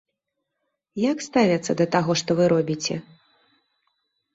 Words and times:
Як 1.11 1.21
ставяцца 1.29 1.71
да 1.85 1.89
таго, 1.99 2.11
што 2.25 2.29
вы 2.43 2.51
робіце? 2.59 2.95